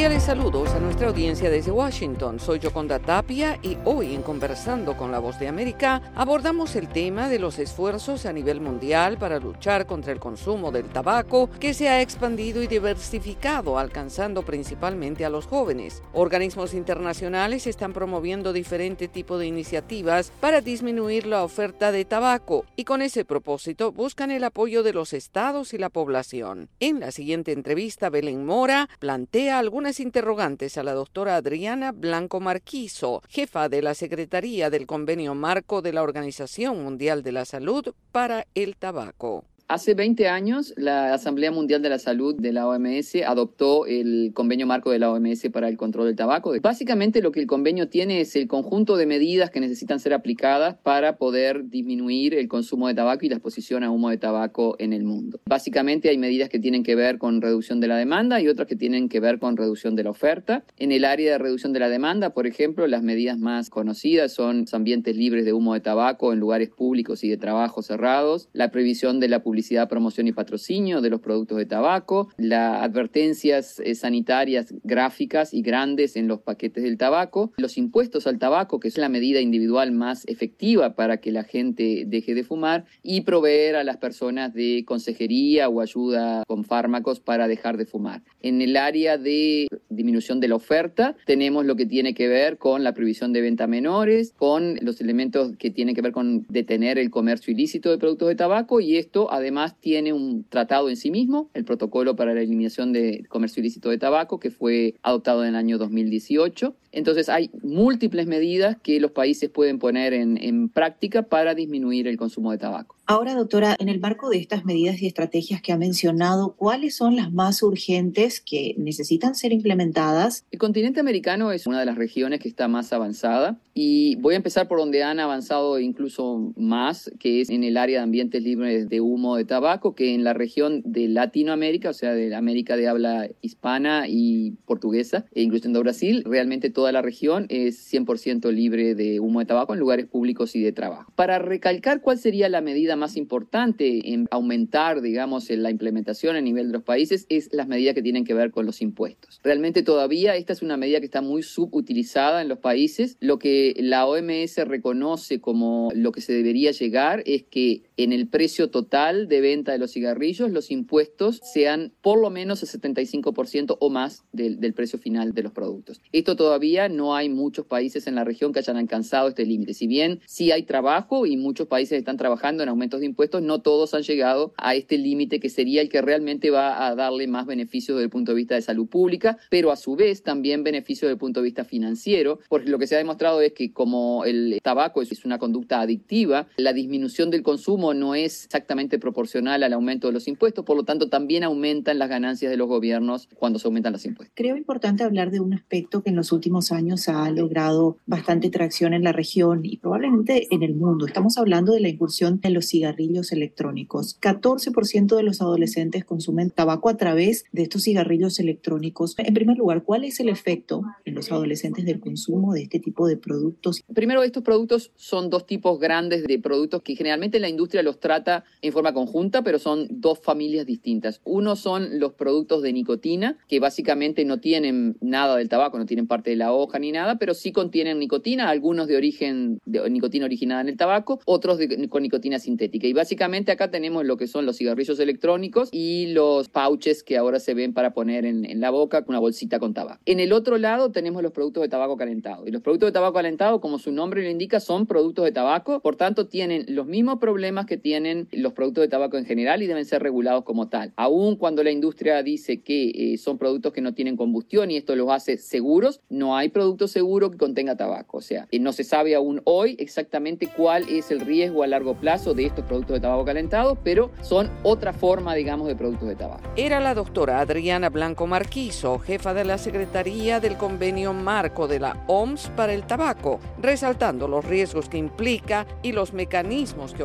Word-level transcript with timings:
Cordiales 0.00 0.22
saludos 0.22 0.70
a 0.70 0.80
nuestra 0.80 1.08
audiencia 1.08 1.50
desde 1.50 1.72
Washington. 1.72 2.40
Soy 2.40 2.58
Yoconda 2.58 2.98
Tapia 3.00 3.58
y 3.60 3.76
hoy 3.84 4.14
en 4.14 4.22
Conversando 4.22 4.96
con 4.96 5.12
la 5.12 5.18
Voz 5.18 5.38
de 5.38 5.46
América 5.46 6.00
abordamos 6.14 6.74
el 6.74 6.88
tema 6.88 7.28
de 7.28 7.38
los 7.38 7.58
esfuerzos 7.58 8.24
a 8.24 8.32
nivel 8.32 8.62
mundial 8.62 9.18
para 9.18 9.38
luchar 9.38 9.84
contra 9.84 10.14
el 10.14 10.18
consumo 10.18 10.72
del 10.72 10.86
tabaco 10.86 11.50
que 11.60 11.74
se 11.74 11.90
ha 11.90 12.00
expandido 12.00 12.62
y 12.62 12.66
diversificado 12.66 13.78
alcanzando 13.78 14.42
principalmente 14.42 15.26
a 15.26 15.28
los 15.28 15.44
jóvenes. 15.44 16.02
Organismos 16.14 16.72
internacionales 16.72 17.66
están 17.66 17.92
promoviendo 17.92 18.54
diferentes 18.54 19.12
tipos 19.12 19.38
de 19.38 19.48
iniciativas 19.48 20.32
para 20.40 20.62
disminuir 20.62 21.26
la 21.26 21.44
oferta 21.44 21.92
de 21.92 22.06
tabaco 22.06 22.64
y 22.74 22.84
con 22.84 23.02
ese 23.02 23.26
propósito 23.26 23.92
buscan 23.92 24.30
el 24.30 24.44
apoyo 24.44 24.82
de 24.82 24.94
los 24.94 25.12
estados 25.12 25.74
y 25.74 25.78
la 25.78 25.90
población. 25.90 26.70
En 26.80 27.00
la 27.00 27.12
siguiente 27.12 27.52
entrevista, 27.52 28.08
Belén 28.08 28.46
Mora 28.46 28.88
plantea 28.98 29.58
algunas 29.58 29.89
interrogantes 29.98 30.78
a 30.78 30.84
la 30.84 30.92
doctora 30.92 31.34
Adriana 31.34 31.90
Blanco 31.90 32.38
Marquizo, 32.38 33.22
jefa 33.28 33.68
de 33.68 33.82
la 33.82 33.94
Secretaría 33.94 34.70
del 34.70 34.86
Convenio 34.86 35.34
Marco 35.34 35.82
de 35.82 35.92
la 35.92 36.04
Organización 36.04 36.84
Mundial 36.84 37.24
de 37.24 37.32
la 37.32 37.44
Salud 37.44 37.92
para 38.12 38.46
el 38.54 38.76
Tabaco. 38.76 39.44
Hace 39.70 39.94
20 39.94 40.26
años, 40.26 40.74
la 40.76 41.14
Asamblea 41.14 41.52
Mundial 41.52 41.80
de 41.80 41.90
la 41.90 42.00
Salud 42.00 42.34
de 42.34 42.52
la 42.52 42.66
OMS 42.66 43.14
adoptó 43.24 43.86
el 43.86 44.32
convenio 44.34 44.66
marco 44.66 44.90
de 44.90 44.98
la 44.98 45.12
OMS 45.12 45.48
para 45.52 45.68
el 45.68 45.76
control 45.76 46.06
del 46.08 46.16
tabaco. 46.16 46.52
Básicamente 46.60 47.22
lo 47.22 47.30
que 47.30 47.38
el 47.38 47.46
convenio 47.46 47.88
tiene 47.88 48.20
es 48.20 48.34
el 48.34 48.48
conjunto 48.48 48.96
de 48.96 49.06
medidas 49.06 49.50
que 49.50 49.60
necesitan 49.60 50.00
ser 50.00 50.12
aplicadas 50.12 50.74
para 50.82 51.18
poder 51.18 51.68
disminuir 51.68 52.34
el 52.34 52.48
consumo 52.48 52.88
de 52.88 52.94
tabaco 52.94 53.24
y 53.24 53.28
la 53.28 53.36
exposición 53.36 53.84
a 53.84 53.92
humo 53.92 54.10
de 54.10 54.18
tabaco 54.18 54.74
en 54.80 54.92
el 54.92 55.04
mundo. 55.04 55.38
Básicamente 55.46 56.08
hay 56.08 56.18
medidas 56.18 56.48
que 56.48 56.58
tienen 56.58 56.82
que 56.82 56.96
ver 56.96 57.18
con 57.18 57.40
reducción 57.40 57.78
de 57.78 57.86
la 57.86 57.96
demanda 57.96 58.40
y 58.40 58.48
otras 58.48 58.66
que 58.66 58.74
tienen 58.74 59.08
que 59.08 59.20
ver 59.20 59.38
con 59.38 59.56
reducción 59.56 59.94
de 59.94 60.02
la 60.02 60.10
oferta. 60.10 60.64
En 60.78 60.90
el 60.90 61.04
área 61.04 61.30
de 61.30 61.38
reducción 61.38 61.72
de 61.72 61.78
la 61.78 61.88
demanda, 61.88 62.30
por 62.30 62.48
ejemplo, 62.48 62.88
las 62.88 63.04
medidas 63.04 63.38
más 63.38 63.70
conocidas 63.70 64.32
son 64.32 64.64
ambientes 64.72 65.14
libres 65.14 65.44
de 65.44 65.52
humo 65.52 65.74
de 65.74 65.80
tabaco 65.80 66.32
en 66.32 66.40
lugares 66.40 66.70
públicos 66.70 67.22
y 67.22 67.28
de 67.28 67.36
trabajo 67.36 67.82
cerrados, 67.82 68.48
la 68.52 68.72
prohibición 68.72 69.20
de 69.20 69.28
la 69.28 69.44
publicidad 69.44 69.59
publicidad, 69.60 69.90
promoción 69.90 70.26
y 70.26 70.32
patrocinio 70.32 71.02
de 71.02 71.10
los 71.10 71.20
productos 71.20 71.58
de 71.58 71.66
tabaco, 71.66 72.30
las 72.38 72.82
advertencias 72.82 73.78
eh, 73.80 73.94
sanitarias 73.94 74.72
gráficas 74.84 75.52
y 75.52 75.60
grandes 75.60 76.16
en 76.16 76.28
los 76.28 76.40
paquetes 76.40 76.82
del 76.82 76.96
tabaco, 76.96 77.52
los 77.58 77.76
impuestos 77.76 78.26
al 78.26 78.38
tabaco, 78.38 78.80
que 78.80 78.88
es 78.88 78.96
la 78.96 79.10
medida 79.10 79.40
individual 79.40 79.92
más 79.92 80.26
efectiva 80.28 80.94
para 80.94 81.18
que 81.18 81.30
la 81.30 81.44
gente 81.44 82.04
deje 82.06 82.34
de 82.34 82.42
fumar, 82.42 82.86
y 83.02 83.20
proveer 83.20 83.76
a 83.76 83.84
las 83.84 83.98
personas 83.98 84.54
de 84.54 84.84
consejería 84.86 85.68
o 85.68 85.82
ayuda 85.82 86.42
con 86.46 86.64
fármacos 86.64 87.20
para 87.20 87.46
dejar 87.46 87.76
de 87.76 87.84
fumar. 87.84 88.22
En 88.40 88.62
el 88.62 88.78
área 88.78 89.18
de 89.18 89.66
disminución 89.90 90.40
de 90.40 90.48
la 90.48 90.54
oferta, 90.54 91.16
tenemos 91.26 91.66
lo 91.66 91.76
que 91.76 91.84
tiene 91.84 92.14
que 92.14 92.28
ver 92.28 92.56
con 92.56 92.82
la 92.82 92.94
prohibición 92.94 93.34
de 93.34 93.42
venta 93.42 93.66
menores, 93.66 94.32
con 94.38 94.76
los 94.80 95.02
elementos 95.02 95.54
que 95.58 95.70
tienen 95.70 95.94
que 95.94 96.00
ver 96.00 96.12
con 96.12 96.46
detener 96.48 96.98
el 96.98 97.10
comercio 97.10 97.52
ilícito 97.52 97.90
de 97.90 97.98
productos 97.98 98.28
de 98.28 98.36
tabaco 98.36 98.80
y 98.80 98.96
esto 98.96 99.28
además 99.30 99.49
además 99.50 99.74
tiene 99.80 100.12
un 100.12 100.44
tratado 100.44 100.88
en 100.88 100.96
sí 100.96 101.10
mismo, 101.10 101.50
el 101.54 101.64
protocolo 101.64 102.14
para 102.14 102.34
la 102.34 102.40
eliminación 102.40 102.92
de 102.92 103.24
comercio 103.28 103.60
ilícito 103.60 103.90
de 103.90 103.98
tabaco, 103.98 104.38
que 104.38 104.52
fue 104.52 104.94
adoptado 105.02 105.42
en 105.42 105.50
el 105.50 105.56
año 105.56 105.76
2018. 105.76 106.76
Entonces 106.92 107.28
hay 107.28 107.50
múltiples 107.64 108.28
medidas 108.28 108.76
que 108.80 109.00
los 109.00 109.10
países 109.10 109.50
pueden 109.50 109.80
poner 109.80 110.12
en, 110.12 110.38
en 110.40 110.68
práctica 110.68 111.22
para 111.22 111.56
disminuir 111.56 112.06
el 112.06 112.16
consumo 112.16 112.52
de 112.52 112.58
tabaco. 112.58 112.94
Ahora, 113.10 113.34
doctora, 113.34 113.74
en 113.80 113.88
el 113.88 113.98
marco 113.98 114.30
de 114.30 114.38
estas 114.38 114.64
medidas 114.64 115.02
y 115.02 115.08
estrategias 115.08 115.60
que 115.60 115.72
ha 115.72 115.76
mencionado, 115.76 116.54
¿cuáles 116.56 116.94
son 116.94 117.16
las 117.16 117.32
más 117.32 117.60
urgentes 117.60 118.40
que 118.40 118.76
necesitan 118.78 119.34
ser 119.34 119.52
implementadas? 119.52 120.44
El 120.52 120.60
continente 120.60 121.00
americano 121.00 121.50
es 121.50 121.66
una 121.66 121.80
de 121.80 121.86
las 121.86 121.96
regiones 121.96 122.38
que 122.38 122.48
está 122.48 122.68
más 122.68 122.92
avanzada 122.92 123.58
y 123.74 124.14
voy 124.20 124.34
a 124.34 124.36
empezar 124.36 124.68
por 124.68 124.78
donde 124.78 125.02
han 125.02 125.18
avanzado 125.18 125.80
incluso 125.80 126.52
más, 126.56 127.10
que 127.18 127.40
es 127.40 127.50
en 127.50 127.64
el 127.64 127.78
área 127.78 127.98
de 127.98 128.04
ambientes 128.04 128.44
libres 128.44 128.88
de 128.88 129.00
humo 129.00 129.34
de 129.34 129.44
tabaco, 129.44 129.96
que 129.96 130.14
en 130.14 130.22
la 130.22 130.32
región 130.32 130.80
de 130.84 131.08
Latinoamérica, 131.08 131.90
o 131.90 131.94
sea, 131.94 132.12
de 132.12 132.32
América 132.36 132.76
de 132.76 132.86
habla 132.86 133.28
hispana 133.40 134.04
y 134.06 134.52
portuguesa, 134.66 135.26
e 135.32 135.42
incluyendo 135.42 135.80
Brasil, 135.80 136.22
realmente 136.24 136.70
toda 136.70 136.92
la 136.92 137.02
región 137.02 137.46
es 137.48 137.92
100% 137.92 138.52
libre 138.52 138.94
de 138.94 139.18
humo 139.18 139.40
de 139.40 139.46
tabaco 139.46 139.74
en 139.74 139.80
lugares 139.80 140.06
públicos 140.06 140.54
y 140.54 140.62
de 140.62 140.70
trabajo. 140.70 141.12
Para 141.16 141.40
recalcar 141.40 142.02
cuál 142.02 142.16
sería 142.16 142.48
la 142.48 142.60
medida 142.60 142.99
más 143.00 143.16
importante 143.16 144.12
en 144.12 144.28
aumentar, 144.30 145.00
digamos, 145.00 145.50
la 145.50 145.70
implementación 145.70 146.36
a 146.36 146.40
nivel 146.40 146.68
de 146.68 146.74
los 146.74 146.82
países 146.84 147.26
es 147.28 147.52
las 147.52 147.66
medidas 147.66 147.94
que 147.94 148.02
tienen 148.02 148.24
que 148.24 148.34
ver 148.34 148.52
con 148.52 148.66
los 148.66 148.80
impuestos. 148.80 149.40
Realmente 149.42 149.82
todavía 149.82 150.36
esta 150.36 150.52
es 150.52 150.62
una 150.62 150.76
medida 150.76 151.00
que 151.00 151.06
está 151.06 151.22
muy 151.22 151.42
subutilizada 151.42 152.42
en 152.42 152.48
los 152.48 152.58
países. 152.58 153.16
Lo 153.20 153.38
que 153.38 153.74
la 153.78 154.06
OMS 154.06 154.56
reconoce 154.66 155.40
como 155.40 155.90
lo 155.94 156.12
que 156.12 156.20
se 156.20 156.32
debería 156.32 156.70
llegar 156.70 157.24
es 157.26 157.42
que 157.42 157.82
en 158.02 158.12
el 158.12 158.28
precio 158.28 158.70
total 158.70 159.28
de 159.28 159.40
venta 159.40 159.72
de 159.72 159.78
los 159.78 159.92
cigarrillos 159.92 160.50
los 160.50 160.70
impuestos 160.70 161.40
sean 161.52 161.92
por 162.00 162.18
lo 162.18 162.30
menos 162.30 162.62
el 162.62 162.80
75% 162.80 163.76
o 163.78 163.90
más 163.90 164.24
del, 164.32 164.58
del 164.58 164.72
precio 164.72 164.98
final 164.98 165.34
de 165.34 165.42
los 165.42 165.52
productos. 165.52 166.00
Esto 166.12 166.36
todavía 166.36 166.88
no 166.88 167.14
hay 167.14 167.28
muchos 167.28 167.66
países 167.66 168.06
en 168.06 168.14
la 168.14 168.24
región 168.24 168.52
que 168.52 168.60
hayan 168.60 168.76
alcanzado 168.76 169.28
este 169.28 169.44
límite. 169.44 169.74
Si 169.74 169.86
bien 169.86 170.20
sí 170.26 170.50
hay 170.50 170.62
trabajo 170.62 171.26
y 171.26 171.36
muchos 171.36 171.66
países 171.66 171.98
están 171.98 172.16
trabajando 172.16 172.62
en 172.62 172.68
aumentar 172.70 173.00
de 173.00 173.06
impuestos, 173.06 173.42
no 173.42 173.60
todos 173.60 173.92
han 173.94 174.02
llegado 174.02 174.54
a 174.56 174.74
este 174.74 174.96
límite 174.96 175.38
que 175.38 175.50
sería 175.50 175.82
el 175.82 175.88
que 175.88 176.00
realmente 176.00 176.50
va 176.50 176.86
a 176.86 176.94
darle 176.94 177.26
más 177.26 177.46
beneficios 177.46 177.96
desde 177.96 178.04
el 178.04 178.10
punto 178.10 178.32
de 178.32 178.36
vista 178.36 178.54
de 178.54 178.62
salud 178.62 178.88
pública, 178.88 179.38
pero 179.50 179.70
a 179.70 179.76
su 179.76 179.94
vez 179.94 180.22
también 180.22 180.64
beneficios 180.64 181.02
desde 181.02 181.12
el 181.12 181.18
punto 181.18 181.40
de 181.40 181.44
vista 181.44 181.64
financiero, 181.64 182.40
porque 182.48 182.70
lo 182.70 182.78
que 182.78 182.86
se 182.86 182.94
ha 182.94 182.98
demostrado 182.98 183.40
es 183.42 183.52
que 183.52 183.72
como 183.72 184.24
el 184.24 184.58
tabaco 184.62 185.02
es 185.02 185.24
una 185.24 185.38
conducta 185.38 185.80
adictiva, 185.80 186.48
la 186.56 186.72
disminución 186.72 187.30
del 187.30 187.42
consumo 187.42 187.89
no 187.94 188.14
es 188.14 188.44
exactamente 188.44 188.98
proporcional 188.98 189.62
al 189.62 189.72
aumento 189.72 190.08
de 190.08 190.12
los 190.12 190.28
impuestos, 190.28 190.64
por 190.64 190.76
lo 190.76 190.84
tanto 190.84 191.08
también 191.08 191.44
aumentan 191.44 191.98
las 191.98 192.08
ganancias 192.08 192.50
de 192.50 192.56
los 192.56 192.68
gobiernos 192.68 193.28
cuando 193.34 193.58
se 193.58 193.68
aumentan 193.68 193.92
los 193.92 194.04
impuestos. 194.04 194.34
Creo 194.36 194.56
importante 194.56 195.04
hablar 195.04 195.30
de 195.30 195.40
un 195.40 195.54
aspecto 195.54 196.02
que 196.02 196.10
en 196.10 196.16
los 196.16 196.32
últimos 196.32 196.72
años 196.72 197.08
ha 197.08 197.30
logrado 197.30 197.96
bastante 198.06 198.50
tracción 198.50 198.94
en 198.94 199.04
la 199.04 199.12
región 199.12 199.60
y 199.64 199.78
probablemente 199.78 200.46
en 200.50 200.62
el 200.62 200.74
mundo. 200.74 201.06
Estamos 201.06 201.38
hablando 201.38 201.72
de 201.72 201.80
la 201.80 201.88
incursión 201.88 202.40
de 202.40 202.50
los 202.50 202.66
cigarrillos 202.66 203.32
electrónicos. 203.32 204.18
14% 204.20 205.16
de 205.16 205.22
los 205.22 205.40
adolescentes 205.40 206.04
consumen 206.04 206.50
tabaco 206.50 206.88
a 206.88 206.96
través 206.96 207.44
de 207.52 207.62
estos 207.62 207.84
cigarrillos 207.84 208.38
electrónicos. 208.38 209.14
En 209.18 209.34
primer 209.34 209.56
lugar, 209.56 209.82
¿cuál 209.82 210.04
es 210.04 210.20
el 210.20 210.28
efecto 210.28 210.82
en 211.04 211.14
los 211.14 211.30
adolescentes 211.30 211.84
del 211.84 212.00
consumo 212.00 212.52
de 212.52 212.62
este 212.62 212.80
tipo 212.80 213.06
de 213.06 213.16
productos? 213.16 213.82
Primero, 213.94 214.22
estos 214.22 214.42
productos 214.42 214.92
son 214.96 215.30
dos 215.30 215.46
tipos 215.46 215.78
grandes 215.78 216.24
de 216.24 216.38
productos 216.38 216.82
que 216.82 216.94
generalmente 216.94 217.40
la 217.40 217.48
industria 217.48 217.79
los 217.82 218.00
trata 218.00 218.44
en 218.62 218.72
forma 218.72 218.94
conjunta, 218.94 219.42
pero 219.42 219.58
son 219.58 219.86
dos 219.90 220.18
familias 220.20 220.66
distintas. 220.66 221.20
Uno 221.24 221.56
son 221.56 221.98
los 221.98 222.12
productos 222.12 222.62
de 222.62 222.72
nicotina, 222.72 223.38
que 223.48 223.60
básicamente 223.60 224.24
no 224.24 224.40
tienen 224.40 224.96
nada 225.00 225.36
del 225.36 225.48
tabaco, 225.48 225.78
no 225.78 225.86
tienen 225.86 226.06
parte 226.06 226.30
de 226.30 226.36
la 226.36 226.52
hoja 226.52 226.78
ni 226.78 226.92
nada, 226.92 227.18
pero 227.18 227.34
sí 227.34 227.52
contienen 227.52 227.98
nicotina, 227.98 228.48
algunos 228.48 228.86
de 228.86 228.96
origen 228.96 229.60
de 229.64 229.88
nicotina 229.90 230.24
originada 230.24 230.60
en 230.60 230.68
el 230.68 230.76
tabaco, 230.76 231.20
otros 231.26 231.58
con 231.88 232.02
nicotina 232.02 232.38
sintética 232.38 232.86
y 232.86 232.92
básicamente 232.92 233.52
acá 233.52 233.70
tenemos 233.70 234.04
lo 234.04 234.16
que 234.16 234.26
son 234.26 234.46
los 234.46 234.56
cigarrillos 234.56 234.98
electrónicos 235.00 235.68
y 235.72 236.08
los 236.12 236.48
pouches 236.48 237.02
que 237.02 237.16
ahora 237.16 237.40
se 237.40 237.54
ven 237.54 237.72
para 237.72 237.92
poner 237.92 238.24
en, 238.24 238.60
la 238.60 238.70
boca 238.70 239.04
con 239.04 239.14
una 239.14 239.20
bolsita 239.20 239.58
con 239.58 239.74
tabaco. 239.74 240.00
En 240.06 240.20
el 240.20 240.32
otro 240.32 240.58
lado 240.58 240.90
tenemos 240.90 241.22
los 241.22 241.32
productos 241.32 241.62
de 241.62 241.68
tabaco 241.68 241.96
calentado. 241.96 242.46
Y 242.46 242.50
los 242.50 242.62
productos 242.62 242.88
de 242.88 242.92
tabaco 242.92 243.14
calentado, 243.14 243.60
como 243.60 243.78
su 243.78 243.92
nombre 243.92 244.22
lo 244.22 244.28
indica, 244.28 244.60
son 244.60 244.86
productos 244.86 245.24
de 245.24 245.32
tabaco, 245.32 245.80
por 245.80 245.96
tanto 245.96 246.26
tienen 246.26 246.64
los 246.68 246.86
mismos 246.86 247.18
problemas 247.18 247.59
que 247.66 247.76
tienen 247.76 248.28
los 248.32 248.52
productos 248.52 248.82
de 248.82 248.88
tabaco 248.88 249.16
en 249.16 249.24
general 249.24 249.62
y 249.62 249.66
deben 249.66 249.84
ser 249.84 250.02
regulados 250.02 250.44
como 250.44 250.68
tal. 250.68 250.92
Aún 250.96 251.36
cuando 251.36 251.62
la 251.62 251.70
industria 251.70 252.22
dice 252.22 252.60
que 252.60 252.90
eh, 252.90 253.18
son 253.18 253.38
productos 253.38 253.72
que 253.72 253.80
no 253.80 253.94
tienen 253.94 254.16
combustión 254.16 254.70
y 254.70 254.76
esto 254.76 254.96
los 254.96 255.10
hace 255.10 255.36
seguros, 255.36 256.00
no 256.08 256.36
hay 256.36 256.48
producto 256.48 256.88
seguro 256.88 257.30
que 257.30 257.38
contenga 257.38 257.76
tabaco. 257.76 258.18
O 258.18 258.20
sea, 258.20 258.46
eh, 258.50 258.58
no 258.58 258.72
se 258.72 258.84
sabe 258.84 259.14
aún 259.14 259.42
hoy 259.44 259.76
exactamente 259.78 260.48
cuál 260.48 260.88
es 260.88 261.10
el 261.10 261.20
riesgo 261.20 261.62
a 261.62 261.66
largo 261.66 261.94
plazo 261.94 262.34
de 262.34 262.46
estos 262.46 262.64
productos 262.64 262.94
de 262.94 263.00
tabaco 263.00 263.24
calentado, 263.24 263.78
pero 263.82 264.10
son 264.22 264.50
otra 264.62 264.92
forma, 264.92 265.34
digamos, 265.34 265.68
de 265.68 265.76
productos 265.76 266.08
de 266.08 266.16
tabaco. 266.16 266.42
Era 266.56 266.80
la 266.80 266.94
doctora 266.94 267.40
Adriana 267.40 267.88
Blanco 267.88 268.26
Marquizo, 268.26 268.98
jefa 268.98 269.34
de 269.34 269.44
la 269.44 269.58
Secretaría 269.58 270.40
del 270.40 270.56
Convenio 270.56 271.12
Marco 271.12 271.68
de 271.68 271.80
la 271.80 272.04
OMS 272.06 272.50
para 272.56 272.72
el 272.72 272.84
tabaco, 272.84 273.40
resaltando 273.60 274.28
los 274.28 274.44
riesgos 274.44 274.88
que 274.88 274.98
implica 274.98 275.66
y 275.82 275.92
los 275.92 276.12
mecanismos 276.12 276.94
que 276.94 277.02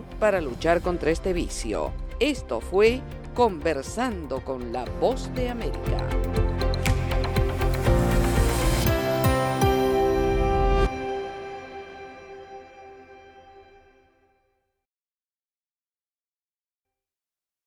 para 0.00 0.40
luchar 0.40 0.80
contra 0.80 1.10
este 1.10 1.32
vicio. 1.32 1.92
Esto 2.20 2.60
fue 2.60 3.00
Conversando 3.34 4.44
con 4.44 4.72
la 4.72 4.84
Voz 5.00 5.32
de 5.34 5.48
América. 5.48 6.41